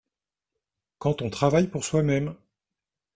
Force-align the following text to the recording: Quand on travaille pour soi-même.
Quand 0.97 1.21
on 1.21 1.29
travaille 1.29 1.67
pour 1.67 1.85
soi-même. 1.85 2.35